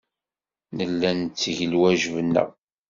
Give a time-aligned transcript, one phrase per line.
[0.77, 2.49] Nella netteg lwajeb-nneɣ.